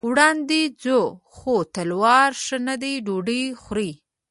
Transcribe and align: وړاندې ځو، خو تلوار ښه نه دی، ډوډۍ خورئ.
وړاندې 0.09 0.61
ځو، 0.83 1.01
خو 1.35 1.53
تلوار 1.75 2.29
ښه 2.43 2.57
نه 2.67 2.75
دی، 2.81 2.93
ډوډۍ 3.05 3.43
خورئ. 3.61 3.91